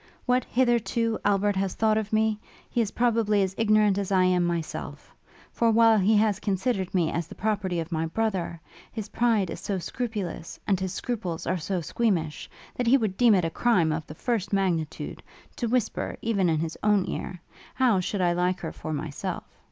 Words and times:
What, 0.25 0.45
hitherto, 0.45 1.19
Albert 1.23 1.55
has 1.57 1.75
thought 1.75 1.95
of 1.95 2.11
me, 2.11 2.39
he 2.71 2.81
is 2.81 2.89
probably 2.89 3.43
as 3.43 3.53
ignorant 3.55 3.99
as 3.99 4.11
I 4.11 4.23
am 4.23 4.43
myself; 4.43 5.13
for 5.53 5.69
while 5.69 5.99
he 5.99 6.17
has 6.17 6.39
considered 6.39 6.91
me 6.95 7.11
as 7.11 7.27
the 7.27 7.35
property 7.35 7.79
of 7.79 7.91
my 7.91 8.07
brother, 8.07 8.59
his 8.91 9.09
pride 9.09 9.51
is 9.51 9.59
so 9.59 9.77
scrupulous, 9.77 10.59
and 10.65 10.79
his 10.79 10.91
scruples 10.91 11.45
are 11.45 11.59
so 11.59 11.81
squeamish, 11.81 12.49
that 12.75 12.87
he 12.87 12.97
would 12.97 13.15
deem 13.15 13.35
it 13.35 13.45
a 13.45 13.51
crime 13.51 13.91
of 13.91 14.07
the 14.07 14.15
first 14.15 14.51
magnitude, 14.51 15.21
to 15.57 15.67
whisper, 15.67 16.17
even 16.23 16.49
in 16.49 16.57
his 16.61 16.75
own 16.81 17.05
ear, 17.07 17.39
How 17.75 17.99
should 17.99 18.21
I 18.21 18.33
like 18.33 18.59
her 18.61 18.71
for 18.71 18.93
myself? 18.93 19.43